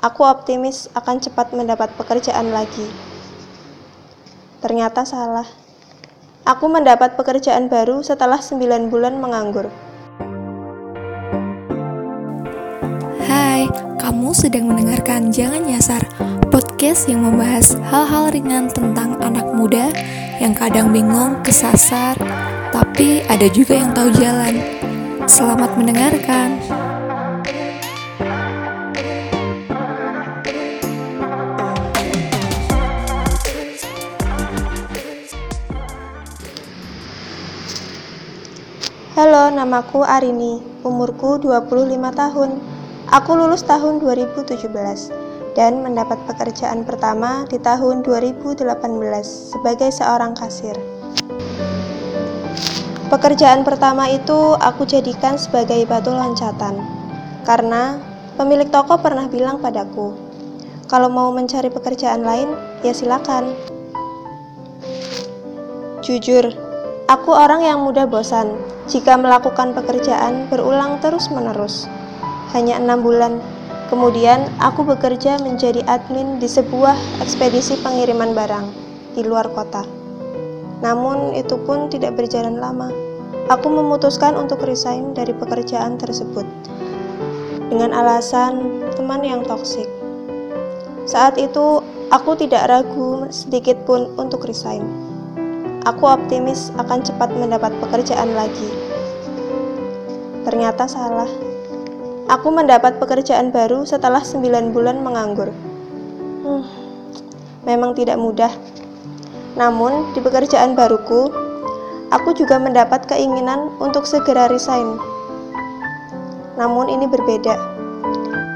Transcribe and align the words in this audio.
Aku 0.00 0.24
optimis 0.24 0.88
akan 0.96 1.20
cepat 1.20 1.52
mendapat 1.52 1.92
pekerjaan 1.92 2.56
lagi. 2.56 2.88
Ternyata 4.64 5.04
salah. 5.04 5.44
Aku 6.48 6.72
mendapat 6.72 7.20
pekerjaan 7.20 7.68
baru 7.68 8.00
setelah 8.00 8.40
9 8.40 8.88
bulan 8.88 9.20
menganggur. 9.20 9.68
Hai, 13.28 13.68
kamu 14.00 14.32
sedang 14.32 14.72
mendengarkan 14.72 15.28
Jangan 15.28 15.68
Nyasar, 15.68 16.00
podcast 16.48 17.04
yang 17.04 17.20
membahas 17.20 17.76
hal-hal 17.92 18.32
ringan 18.32 18.72
tentang 18.72 19.20
anak 19.20 19.52
muda 19.52 19.92
yang 20.40 20.56
kadang 20.56 20.96
bingung, 20.96 21.44
kesasar, 21.44 22.16
tapi 22.72 23.20
ada 23.28 23.52
juga 23.52 23.76
yang 23.76 23.92
tahu 23.92 24.08
jalan. 24.16 24.64
Selamat 25.28 25.76
mendengarkan. 25.76 26.56
Halo, 39.20 39.52
namaku 39.52 40.00
Arini, 40.00 40.64
umurku 40.80 41.36
25 41.36 41.76
tahun. 42.08 42.56
Aku 43.12 43.36
lulus 43.36 43.60
tahun 43.68 44.00
2017 44.00 44.64
dan 45.52 45.84
mendapat 45.84 46.16
pekerjaan 46.24 46.88
pertama 46.88 47.44
di 47.44 47.60
tahun 47.60 48.00
2018 48.00 48.64
sebagai 49.52 49.92
seorang 49.92 50.32
kasir. 50.32 50.72
Pekerjaan 53.12 53.60
pertama 53.60 54.08
itu 54.08 54.56
aku 54.56 54.88
jadikan 54.88 55.36
sebagai 55.36 55.84
batu 55.84 56.16
loncatan 56.16 56.80
karena 57.44 58.00
pemilik 58.40 58.72
toko 58.72 58.96
pernah 59.04 59.28
bilang 59.28 59.60
padaku, 59.60 60.16
kalau 60.88 61.12
mau 61.12 61.28
mencari 61.28 61.68
pekerjaan 61.68 62.24
lain, 62.24 62.56
ya 62.80 62.96
silakan. 62.96 63.52
Jujur, 66.00 66.69
aku 67.10 67.34
orang 67.34 67.66
yang 67.66 67.82
mudah 67.82 68.06
bosan 68.06 68.54
jika 68.86 69.18
melakukan 69.18 69.74
pekerjaan 69.74 70.46
berulang 70.46 71.02
terus-menerus. 71.02 71.90
Hanya 72.54 72.78
enam 72.78 73.02
bulan, 73.02 73.42
kemudian 73.90 74.46
aku 74.62 74.86
bekerja 74.86 75.42
menjadi 75.42 75.82
admin 75.90 76.38
di 76.38 76.46
sebuah 76.46 76.94
ekspedisi 77.18 77.82
pengiriman 77.82 78.30
barang 78.30 78.66
di 79.18 79.26
luar 79.26 79.50
kota. 79.50 79.82
Namun 80.86 81.34
itu 81.34 81.58
pun 81.66 81.90
tidak 81.90 82.14
berjalan 82.14 82.62
lama. 82.62 82.94
Aku 83.50 83.66
memutuskan 83.66 84.38
untuk 84.38 84.62
resign 84.62 85.10
dari 85.10 85.34
pekerjaan 85.34 85.98
tersebut 85.98 86.46
dengan 87.66 87.90
alasan 87.90 88.86
teman 88.94 89.26
yang 89.26 89.42
toksik. 89.42 89.90
Saat 91.10 91.42
itu 91.42 91.82
aku 92.14 92.38
tidak 92.38 92.70
ragu 92.70 93.26
sedikit 93.34 93.82
pun 93.82 94.14
untuk 94.14 94.46
resign. 94.46 95.09
Aku 95.88 96.04
optimis 96.04 96.68
akan 96.76 97.00
cepat 97.00 97.32
mendapat 97.32 97.72
pekerjaan 97.80 98.36
lagi. 98.36 98.68
Ternyata 100.44 100.84
salah. 100.84 101.28
Aku 102.28 102.52
mendapat 102.52 103.00
pekerjaan 103.00 103.48
baru 103.48 103.88
setelah 103.88 104.20
9 104.20 104.76
bulan 104.76 105.00
menganggur. 105.00 105.48
Hmm, 106.44 106.68
memang 107.64 107.96
tidak 107.96 108.20
mudah. 108.20 108.52
Namun, 109.56 110.12
di 110.12 110.20
pekerjaan 110.20 110.76
baruku, 110.76 111.32
aku 112.12 112.36
juga 112.36 112.60
mendapat 112.60 113.08
keinginan 113.08 113.72
untuk 113.80 114.04
segera 114.04 114.52
resign. 114.52 115.00
Namun 116.60 116.92
ini 116.92 117.08
berbeda. 117.08 117.56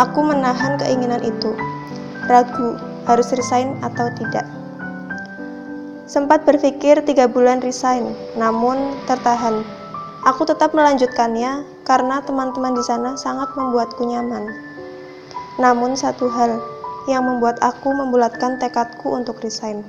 Aku 0.00 0.24
menahan 0.24 0.80
keinginan 0.80 1.20
itu. 1.20 1.52
Ragu 2.32 2.80
harus 3.04 3.28
resign 3.36 3.76
atau 3.84 4.08
tidak. 4.16 4.59
Sempat 6.10 6.42
berpikir 6.42 7.06
tiga 7.06 7.30
bulan 7.30 7.62
resign, 7.62 8.18
namun 8.34 8.98
tertahan. 9.06 9.62
Aku 10.26 10.42
tetap 10.42 10.74
melanjutkannya 10.74 11.62
karena 11.86 12.18
teman-teman 12.26 12.74
di 12.74 12.82
sana 12.82 13.14
sangat 13.14 13.54
membuatku 13.54 14.02
nyaman. 14.02 14.50
Namun 15.62 15.94
satu 15.94 16.26
hal 16.26 16.58
yang 17.06 17.30
membuat 17.30 17.62
aku 17.62 17.94
membulatkan 17.94 18.58
tekadku 18.58 19.06
untuk 19.06 19.38
resign. 19.38 19.86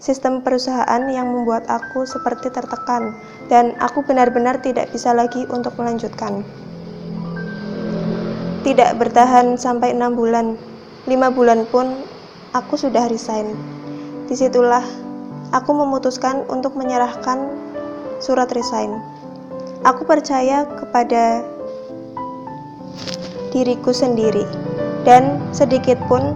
Sistem 0.00 0.40
perusahaan 0.40 1.04
yang 1.12 1.28
membuat 1.28 1.68
aku 1.68 2.08
seperti 2.08 2.48
tertekan 2.48 3.12
dan 3.52 3.76
aku 3.84 4.00
benar-benar 4.00 4.64
tidak 4.64 4.88
bisa 4.96 5.12
lagi 5.12 5.44
untuk 5.52 5.76
melanjutkan. 5.76 6.40
Tidak 8.64 8.96
bertahan 8.96 9.60
sampai 9.60 9.92
enam 9.92 10.16
bulan, 10.16 10.56
lima 11.04 11.28
bulan 11.28 11.68
pun 11.68 12.00
aku 12.56 12.80
sudah 12.80 13.12
resign. 13.12 13.52
Di 14.32 14.40
situlah 14.40 15.02
aku 15.52 15.70
memutuskan 15.76 16.42
untuk 16.48 16.74
menyerahkan 16.74 17.52
surat 18.18 18.48
resign. 18.56 18.98
Aku 19.84 20.08
percaya 20.08 20.64
kepada 20.78 21.44
diriku 23.52 23.92
sendiri, 23.92 24.48
dan 25.04 25.38
sedikit 25.52 26.00
pun 26.08 26.34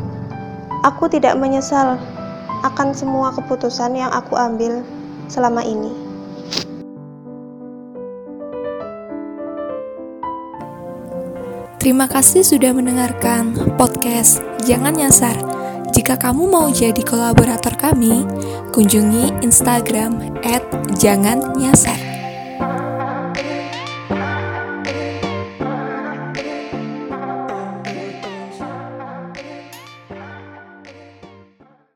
aku 0.84 1.08
tidak 1.08 1.34
menyesal 1.40 1.96
akan 2.62 2.92
semua 2.92 3.32
keputusan 3.32 3.96
yang 3.96 4.12
aku 4.12 4.36
ambil 4.36 4.84
selama 5.32 5.64
ini. 5.64 5.92
Terima 11.80 12.10
kasih 12.10 12.42
sudah 12.42 12.74
mendengarkan 12.74 13.54
podcast 13.78 14.42
Jangan 14.66 14.98
Nyasar. 14.98 15.55
Jika 15.96 16.12
kamu 16.20 16.52
mau 16.52 16.68
jadi 16.68 17.00
kolaborator 17.00 17.72
kami, 17.80 18.28
kunjungi 18.68 19.40
Instagram 19.40 20.36
@jangannyasar. 21.00 22.05